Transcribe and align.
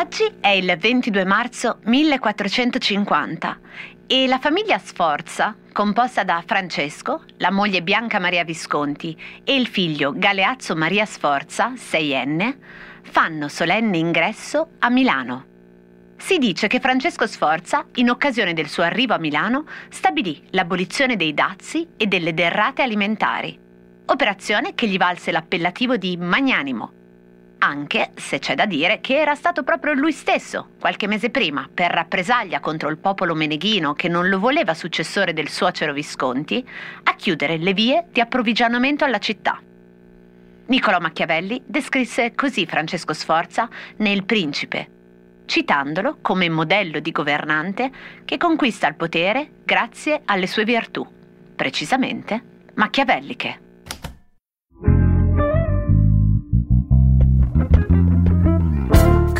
Oggi 0.00 0.32
è 0.38 0.48
il 0.48 0.76
22 0.78 1.24
marzo 1.24 1.78
1450 1.82 3.58
e 4.06 4.26
la 4.26 4.38
famiglia 4.38 4.78
Sforza, 4.78 5.56
composta 5.72 6.24
da 6.24 6.42
Francesco, 6.46 7.24
la 7.38 7.50
moglie 7.50 7.82
Bianca 7.82 8.20
Maria 8.20 8.44
Visconti 8.44 9.18
e 9.42 9.56
il 9.56 9.66
figlio 9.66 10.12
Galeazzo 10.14 10.76
Maria 10.76 11.04
Sforza, 11.04 11.72
seienne, 11.76 12.58
fanno 13.02 13.48
solenne 13.48 13.98
ingresso 13.98 14.72
a 14.78 14.88
Milano. 14.88 15.44
Si 16.16 16.38
dice 16.38 16.68
che 16.68 16.80
Francesco 16.80 17.26
Sforza, 17.26 17.84
in 17.96 18.08
occasione 18.08 18.54
del 18.54 18.68
suo 18.68 18.82
arrivo 18.82 19.14
a 19.14 19.18
Milano, 19.18 19.66
stabilì 19.88 20.42
l'abolizione 20.50 21.16
dei 21.16 21.34
dazi 21.34 21.88
e 21.96 22.06
delle 22.06 22.34
derrate 22.34 22.82
alimentari, 22.82 23.58
operazione 24.06 24.74
che 24.74 24.86
gli 24.86 24.96
valse 24.96 25.32
l'appellativo 25.32 25.96
di 25.96 26.16
magnanimo 26.16 26.92
anche 27.58 28.12
se 28.14 28.38
c'è 28.38 28.54
da 28.54 28.66
dire 28.66 29.00
che 29.00 29.18
era 29.18 29.34
stato 29.34 29.62
proprio 29.62 29.92
lui 29.94 30.12
stesso, 30.12 30.70
qualche 30.80 31.06
mese 31.06 31.30
prima, 31.30 31.68
per 31.72 31.90
rappresaglia 31.90 32.60
contro 32.60 32.88
il 32.88 32.98
popolo 32.98 33.34
meneghino 33.34 33.94
che 33.94 34.08
non 34.08 34.28
lo 34.28 34.38
voleva 34.38 34.74
successore 34.74 35.32
del 35.32 35.48
suocero 35.48 35.92
Visconti, 35.92 36.66
a 37.04 37.14
chiudere 37.14 37.56
le 37.56 37.72
vie 37.72 38.06
di 38.10 38.20
approvvigionamento 38.20 39.04
alla 39.04 39.18
città. 39.18 39.60
Niccolò 40.66 40.98
Machiavelli 40.98 41.62
descrisse 41.64 42.34
così 42.34 42.66
Francesco 42.66 43.12
Sforza 43.12 43.68
nel 43.96 44.24
Principe, 44.24 44.90
citandolo 45.46 46.18
come 46.20 46.48
modello 46.48 47.00
di 47.00 47.10
governante 47.10 47.90
che 48.24 48.36
conquista 48.36 48.86
il 48.86 48.94
potere 48.94 49.50
grazie 49.64 50.20
alle 50.26 50.46
sue 50.46 50.64
virtù, 50.64 51.06
precisamente 51.56 52.42
machiavelliche. 52.74 53.66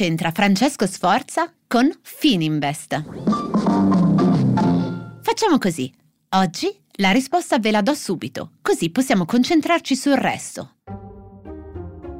C'entra 0.00 0.30
Francesco 0.30 0.86
Sforza 0.86 1.52
con 1.66 1.92
Fininvest? 2.00 3.04
Facciamo 5.20 5.58
così. 5.58 5.92
Oggi 6.30 6.74
la 6.92 7.10
risposta 7.10 7.58
ve 7.58 7.70
la 7.70 7.82
do 7.82 7.92
subito, 7.92 8.52
così 8.62 8.88
possiamo 8.88 9.26
concentrarci 9.26 9.94
sul 9.94 10.14
resto. 10.14 10.76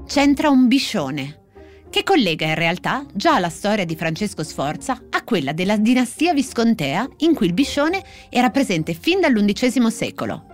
C'entra 0.06 0.50
un 0.50 0.68
biscione, 0.68 1.44
che 1.88 2.02
collega 2.02 2.44
in 2.44 2.54
realtà 2.54 3.06
già 3.14 3.38
la 3.38 3.48
storia 3.48 3.86
di 3.86 3.96
Francesco 3.96 4.42
Sforza 4.42 5.04
a 5.08 5.24
quella 5.24 5.54
della 5.54 5.78
dinastia 5.78 6.34
viscontea 6.34 7.08
in 7.20 7.34
cui 7.34 7.46
il 7.46 7.54
biscione 7.54 8.04
era 8.28 8.50
presente 8.50 8.92
fin 8.92 9.20
dall'undicesimo 9.20 9.88
secolo. 9.88 10.44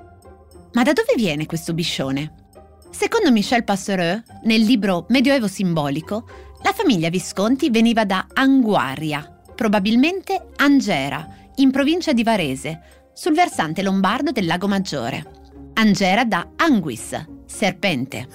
Ma 0.74 0.84
da 0.84 0.92
dove 0.92 1.14
viene 1.16 1.46
questo 1.46 1.74
biscione? 1.74 2.44
Secondo 2.96 3.30
Michel 3.30 3.64
Passereau, 3.64 4.22
nel 4.44 4.62
libro 4.62 5.06
Medioevo 5.08 5.48
simbolico, 5.48 6.45
la 6.66 6.72
famiglia 6.72 7.10
Visconti 7.10 7.70
veniva 7.70 8.04
da 8.04 8.26
Anguaria, 8.32 9.40
probabilmente 9.54 10.48
Angera, 10.56 11.24
in 11.56 11.70
provincia 11.70 12.12
di 12.12 12.24
Varese, 12.24 12.80
sul 13.14 13.34
versante 13.34 13.82
lombardo 13.82 14.32
del 14.32 14.46
Lago 14.46 14.66
Maggiore. 14.66 15.70
Angera 15.74 16.24
da 16.24 16.54
Anguis, 16.56 17.24
serpente. 17.46 18.26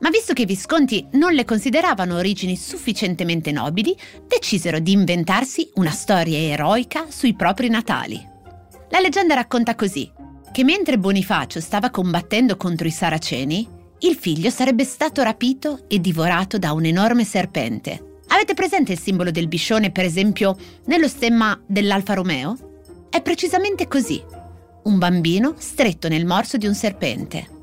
Ma 0.00 0.10
visto 0.10 0.32
che 0.32 0.42
i 0.42 0.46
Visconti 0.46 1.06
non 1.12 1.34
le 1.34 1.44
consideravano 1.44 2.16
origini 2.16 2.56
sufficientemente 2.56 3.52
nobili, 3.52 3.96
decisero 4.26 4.80
di 4.80 4.90
inventarsi 4.90 5.70
una 5.74 5.92
storia 5.92 6.38
eroica 6.38 7.06
sui 7.10 7.36
propri 7.36 7.68
natali. 7.68 8.28
La 8.88 8.98
leggenda 8.98 9.34
racconta 9.34 9.76
così, 9.76 10.10
che 10.50 10.64
mentre 10.64 10.98
Bonifacio 10.98 11.60
stava 11.60 11.90
combattendo 11.90 12.56
contro 12.56 12.88
i 12.88 12.90
Saraceni, 12.90 13.75
il 14.00 14.14
figlio 14.14 14.50
sarebbe 14.50 14.84
stato 14.84 15.22
rapito 15.22 15.84
e 15.88 16.00
divorato 16.00 16.58
da 16.58 16.72
un 16.72 16.84
enorme 16.84 17.24
serpente. 17.24 18.20
Avete 18.28 18.54
presente 18.54 18.92
il 18.92 18.98
simbolo 18.98 19.30
del 19.30 19.48
biscione, 19.48 19.90
per 19.90 20.04
esempio, 20.04 20.56
nello 20.86 21.08
stemma 21.08 21.58
dell'Alfa 21.66 22.14
Romeo? 22.14 23.06
È 23.08 23.22
precisamente 23.22 23.88
così. 23.88 24.22
Un 24.84 24.98
bambino 24.98 25.54
stretto 25.56 26.08
nel 26.08 26.26
morso 26.26 26.58
di 26.58 26.66
un 26.66 26.74
serpente. 26.74 27.54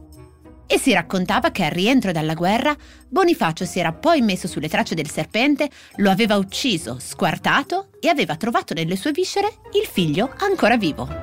E 0.66 0.80
si 0.80 0.92
raccontava 0.92 1.52
che 1.52 1.66
al 1.66 1.72
rientro 1.72 2.12
dalla 2.12 2.34
guerra 2.34 2.76
Bonifacio 3.08 3.66
si 3.66 3.80
era 3.80 3.94
poi 3.94 4.22
messo 4.22 4.48
sulle 4.48 4.70
tracce 4.70 4.96
del 4.96 5.10
serpente, 5.10 5.70
lo 5.98 6.10
aveva 6.10 6.38
ucciso, 6.38 6.98
squartato 7.00 7.90
e 8.00 8.08
aveva 8.08 8.36
trovato 8.38 8.74
nelle 8.74 8.96
sue 8.96 9.12
viscere 9.12 9.48
il 9.80 9.88
figlio 9.88 10.34
ancora 10.40 10.78
vivo. 10.78 11.23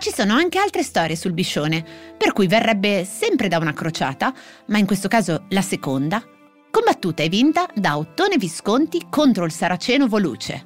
Ci 0.00 0.14
sono 0.14 0.32
anche 0.32 0.58
altre 0.58 0.82
storie 0.82 1.14
sul 1.14 1.34
biscione, 1.34 1.84
per 2.16 2.32
cui 2.32 2.46
verrebbe 2.46 3.04
sempre 3.04 3.48
da 3.48 3.58
una 3.58 3.74
crociata, 3.74 4.32
ma 4.68 4.78
in 4.78 4.86
questo 4.86 5.08
caso 5.08 5.44
la 5.50 5.60
seconda, 5.60 6.24
combattuta 6.70 7.22
e 7.22 7.28
vinta 7.28 7.68
da 7.74 7.98
Ottone 7.98 8.38
Visconti 8.38 9.08
contro 9.10 9.44
il 9.44 9.52
saraceno 9.52 10.08
Voluce, 10.08 10.64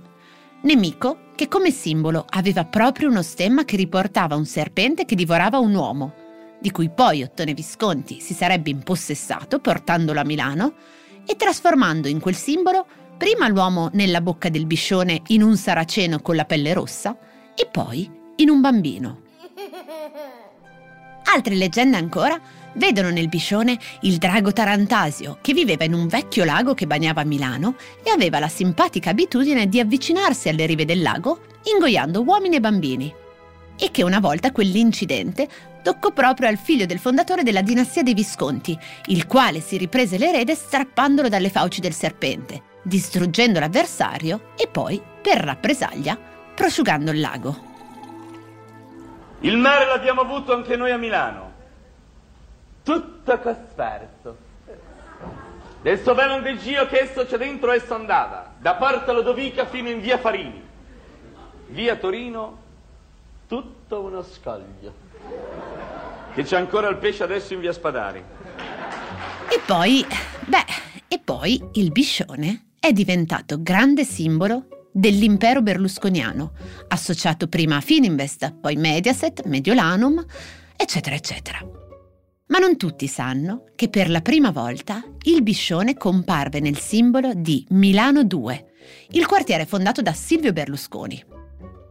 nemico 0.63 1.33
che 1.35 1.49
come 1.49 1.73
simbolo 1.73 2.25
aveva 2.29 2.65
proprio 2.65 3.09
uno 3.09 3.23
stemma 3.23 3.65
che 3.65 3.75
riportava 3.75 4.37
un 4.37 4.47
serpente 4.47 5.05
che 5.05 5.17
divorava 5.17 5.59
un 5.59 5.75
uomo, 5.75 6.15
di 6.61 6.71
cui 6.71 6.89
poi 6.89 7.25
Ottone 7.25 7.55
Visconti 7.55 8.21
si 8.21 8.35
sarebbe 8.35 8.71
impossessato 8.71 9.59
portandolo 9.59 10.21
a 10.21 10.25
Milano 10.25 10.75
e 11.27 11.35
trasformando 11.35 12.07
in 12.07 12.21
quel 12.21 12.37
simbolo 12.37 12.87
prima 13.19 13.49
l'uomo 13.49 13.91
nella 13.95 14.21
bocca 14.21 14.49
del 14.49 14.67
biscione 14.67 15.23
in 15.29 15.43
un 15.43 15.57
saraceno 15.57 16.21
con 16.21 16.37
la 16.37 16.45
pelle 16.45 16.73
rossa 16.73 17.19
e 17.57 17.67
poi 17.67 18.09
in 18.37 18.49
un 18.49 18.61
bambino. 18.61 19.23
Altre 21.27 21.55
leggende 21.55 21.97
ancora 21.97 22.41
vedono 22.75 23.11
nel 23.11 23.29
biscione 23.29 23.79
il 24.03 24.19
drago 24.19 24.53
Tarantasio, 24.53 25.39
che 25.41 25.53
viveva 25.53 25.85
in 25.85 25.95
un 25.95 26.07
vecchio 26.07 26.45
lago 26.45 26.75
che 26.75 26.87
bagnava 26.87 27.25
Milano 27.25 27.77
e 28.03 28.11
aveva 28.11 28.39
la 28.39 28.49
simpatica 28.49 29.11
abitudine 29.11 29.69
di 29.69 29.81
avvicinarsi 29.81 30.49
alle 30.49 30.67
rive 30.67 30.85
del 30.85 31.03
lago 31.03 31.41
ingoiando 31.75 32.23
uomini 32.23 32.57
e 32.57 32.61
bambini. 32.61 33.15
E 33.77 33.91
che 33.91 34.05
una 34.05 34.21
volta 34.21 34.53
quell'incidente 34.53 35.49
toccò 35.83 36.13
proprio 36.13 36.49
al 36.49 36.59
figlio 36.59 36.87
del 36.87 36.99
fondatore 36.99 37.43
della 37.43 37.63
dinastia 37.63 38.03
dei 38.03 38.15
Visconti, 38.15 38.79
il 39.07 39.27
quale 39.27 39.61
si 39.61 39.77
riprese 39.77 40.19
l'erede 40.19 40.55
strappandolo 40.55 41.29
dalle 41.29 41.51
fauci 41.51 41.81
del 41.81 41.95
serpente, 41.95 42.63
distruggendo 42.83 43.59
l'avversario 43.59 44.53
e 44.57 44.69
poi, 44.69 45.01
per 45.21 45.39
rappresaglia, 45.39 46.19
prosciugando 46.55 47.11
il 47.11 47.21
lago. 47.21 47.73
Il 49.45 49.59
mare 49.59 49.85
l'abbiamo 49.85 50.23
avuto 50.23 50.55
anche 50.55 50.75
noi 50.75 50.91
a 50.91 50.97
Milano, 50.97 51.53
tutto 52.83 53.39
cosperto. 53.41 54.39
Del 55.83 56.01
Soveron 56.01 56.43
del 56.43 56.59
Gio 56.59 56.87
che 56.87 57.01
esso 57.01 57.27
c'è 57.27 57.37
dentro 57.37 57.71
esso 57.71 57.95
andava, 57.95 58.55
da 58.59 58.75
Porta 58.77 59.13
Lodovica 59.13 59.67
fino 59.67 59.91
in 59.91 60.01
via 60.01 60.17
Farini. 60.17 60.63
Via 61.67 61.97
Torino, 61.97 62.59
tutto 63.47 64.01
uno 64.01 64.23
scoglio. 64.23 64.95
Che 66.33 66.43
c'è 66.43 66.57
ancora 66.57 66.89
il 66.89 66.97
pesce 66.97 67.23
adesso 67.23 67.53
in 67.53 67.61
via 67.61 67.75
Spadari. 67.75 68.25
E 69.51 69.61
poi, 69.67 70.07
beh, 70.47 70.65
e 71.07 71.21
poi 71.23 71.63
il 71.75 71.93
biscione 71.93 72.69
è 72.81 72.93
diventato 72.93 73.61
grande 73.61 74.05
simbolo 74.05 74.84
dell'impero 74.97 75.61
berlusconiano, 75.61 76.53
associato 76.87 77.49
prima 77.49 77.77
a 77.77 77.81
Fininvest, 77.81 78.55
poi 78.61 78.77
Mediaset, 78.77 79.45
Mediolanum, 79.47 80.25
eccetera, 80.77 81.17
eccetera. 81.17 81.59
Ma 82.47 82.59
non 82.59 82.77
tutti 82.77 83.09
sanno 83.09 83.65
che 83.75 83.89
per 83.89 84.09
la 84.09 84.21
prima 84.21 84.53
volta 84.53 85.03
il 85.23 85.43
biscione 85.43 85.97
comparve 85.97 86.61
nel 86.61 86.79
simbolo 86.79 87.33
di 87.35 87.67
Milano 87.71 88.23
2, 88.23 88.67
il 89.11 89.27
quartiere 89.27 89.67
fondato 89.67 90.01
da 90.01 90.13
Silvio 90.13 90.53
Berlusconi. 90.53 91.25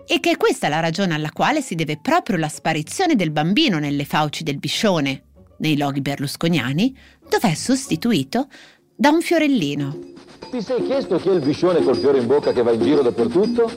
E 0.07 0.19
che 0.21 0.31
è 0.31 0.38
questa 0.38 0.69
la 0.69 0.79
ragione 0.79 1.13
alla 1.13 1.31
quale 1.31 1.61
si 1.61 1.75
deve 1.75 2.00
proprio 2.01 2.38
la 2.38 2.50
sparizione 2.50 3.15
del 3.15 3.31
bambino 3.31 3.79
nelle 3.79 4.05
fauci 4.05 4.44
del 4.44 4.59
biscione, 4.59 5.23
nei 5.57 5.75
loghi 5.75 6.01
berlusconiani, 6.01 6.95
dove 7.27 7.51
è 7.51 7.55
sostituito 7.55 8.47
da 8.95 9.09
un 9.09 9.21
fiorellino. 9.21 10.12
Ti 10.53 10.61
sei 10.61 10.83
chiesto 10.83 11.17
chi 11.17 11.29
è 11.29 11.31
il 11.31 11.39
biscione 11.39 11.81
col 11.81 11.95
fiore 11.95 12.19
in 12.19 12.27
bocca 12.27 12.51
che 12.51 12.61
va 12.61 12.69
in 12.69 12.79
giro 12.79 13.01
dappertutto? 13.01 13.71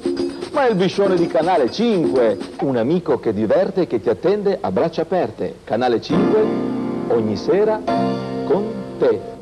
Ma 0.52 0.67
è 0.67 0.69
il 0.69 0.76
biscione 0.76 1.17
di 1.17 1.26
Canale 1.26 1.70
5, 1.70 2.38
un 2.64 2.76
amico 2.76 3.19
che 3.19 3.32
diverte 3.32 3.81
e 3.81 3.87
che 3.87 3.99
ti 3.99 4.11
attende 4.11 4.58
a 4.61 4.70
braccia 4.70 5.00
aperte. 5.00 5.61
Canale 5.64 6.02
5, 6.02 6.44
ogni 7.08 7.37
sera 7.38 7.81
con 8.44 8.70
te. 8.99 9.36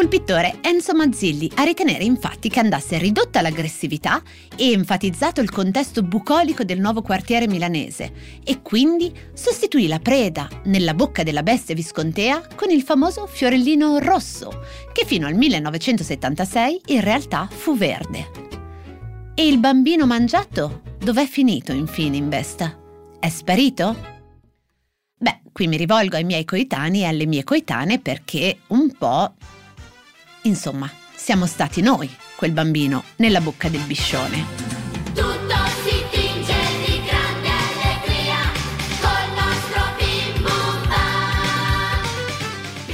Fu 0.00 0.06
il 0.06 0.12
pittore 0.12 0.60
Enzo 0.62 0.94
Mazzilli 0.94 1.50
a 1.56 1.62
ritenere 1.62 2.04
infatti 2.04 2.48
che 2.48 2.58
andasse 2.58 2.96
ridotta 2.96 3.42
l'aggressività 3.42 4.22
e 4.56 4.72
enfatizzato 4.72 5.42
il 5.42 5.50
contesto 5.50 6.02
bucolico 6.02 6.64
del 6.64 6.80
nuovo 6.80 7.02
quartiere 7.02 7.46
milanese 7.46 8.10
e 8.42 8.62
quindi 8.62 9.12
sostituì 9.34 9.88
la 9.88 9.98
preda 9.98 10.48
nella 10.64 10.94
bocca 10.94 11.22
della 11.22 11.42
bestia 11.42 11.74
viscontea 11.74 12.46
con 12.56 12.70
il 12.70 12.80
famoso 12.80 13.26
fiorellino 13.26 13.98
rosso, 13.98 14.64
che 14.90 15.04
fino 15.04 15.26
al 15.26 15.34
1976 15.34 16.80
in 16.86 17.00
realtà 17.02 17.46
fu 17.50 17.76
verde. 17.76 18.30
E 19.34 19.46
il 19.46 19.58
bambino 19.58 20.06
mangiato 20.06 20.80
dov'è 20.98 21.26
finito 21.26 21.72
infine 21.72 22.16
in 22.16 22.30
Vesta? 22.30 22.74
È 23.18 23.28
sparito? 23.28 23.94
Beh, 25.18 25.42
qui 25.52 25.66
mi 25.66 25.76
rivolgo 25.76 26.16
ai 26.16 26.24
miei 26.24 26.46
coetanei 26.46 27.02
e 27.02 27.04
alle 27.04 27.26
mie 27.26 27.44
coetanee 27.44 27.98
perché 27.98 28.60
un 28.68 28.96
po' 28.96 29.34
Insomma, 30.42 30.90
siamo 31.14 31.46
stati 31.46 31.82
noi, 31.82 32.10
quel 32.36 32.52
bambino, 32.52 33.04
nella 33.16 33.40
bocca 33.40 33.68
del 33.68 33.82
biscione. 33.82 34.44
Tutto 35.12 35.54
si 35.84 36.02
tinge 36.10 36.54
di 36.84 37.02
grande 37.04 37.48
allegria 37.48 38.38
col 39.00 39.28
nostro 39.36 39.82
bim 39.98 40.42
bum 40.42 40.88
bam. 40.88 42.00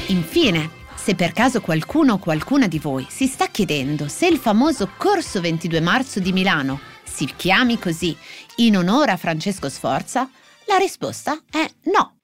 Infine, 0.08 0.70
se 0.94 1.14
per 1.14 1.32
caso 1.32 1.60
qualcuno 1.60 2.14
o 2.14 2.18
qualcuna 2.18 2.66
di 2.66 2.80
voi 2.80 3.06
si 3.08 3.26
sta 3.28 3.46
chiedendo 3.46 4.08
se 4.08 4.26
il 4.26 4.38
famoso 4.38 4.90
Corso 4.96 5.40
22 5.40 5.80
marzo 5.80 6.18
di 6.18 6.32
Milano 6.32 6.80
si 7.04 7.32
chiami 7.36 7.78
così 7.78 8.16
in 8.56 8.76
onore 8.76 9.12
a 9.12 9.16
Francesco 9.16 9.68
Sforza, 9.68 10.28
la 10.66 10.76
risposta 10.76 11.40
è 11.50 11.64
no. 11.84 12.15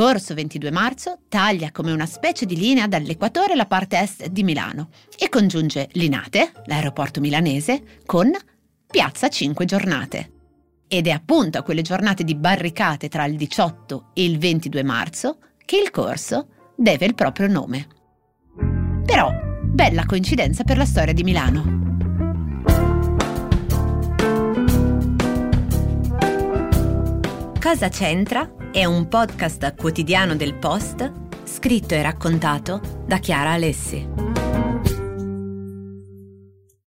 Corso 0.00 0.32
22 0.32 0.70
marzo 0.70 1.18
taglia 1.28 1.70
come 1.72 1.92
una 1.92 2.06
specie 2.06 2.46
di 2.46 2.56
linea 2.56 2.86
dall'equatore 2.86 3.54
la 3.54 3.66
parte 3.66 3.98
est 3.98 4.28
di 4.28 4.42
Milano 4.44 4.88
e 5.14 5.28
congiunge 5.28 5.90
Linate, 5.92 6.52
l'aeroporto 6.64 7.20
milanese, 7.20 7.82
con 8.06 8.30
Piazza 8.90 9.28
Cinque 9.28 9.66
Giornate. 9.66 10.30
Ed 10.88 11.06
è 11.06 11.10
appunto 11.10 11.58
a 11.58 11.62
quelle 11.62 11.82
giornate 11.82 12.24
di 12.24 12.34
barricate 12.34 13.10
tra 13.10 13.26
il 13.26 13.36
18 13.36 14.12
e 14.14 14.24
il 14.24 14.38
22 14.38 14.82
marzo 14.84 15.36
che 15.66 15.76
il 15.76 15.90
corso 15.90 16.46
deve 16.74 17.04
il 17.04 17.14
proprio 17.14 17.48
nome. 17.48 17.86
Però, 19.04 19.30
bella 19.64 20.06
coincidenza 20.06 20.64
per 20.64 20.78
la 20.78 20.86
storia 20.86 21.12
di 21.12 21.24
Milano. 21.24 21.89
Cosa 27.60 27.90
c'entra? 27.90 28.50
È 28.72 28.86
un 28.86 29.06
podcast 29.06 29.74
quotidiano 29.76 30.34
del 30.34 30.54
Post, 30.54 31.12
scritto 31.44 31.92
e 31.92 32.00
raccontato 32.00 32.80
da 33.06 33.18
Chiara 33.18 33.50
Alessi. 33.50 34.19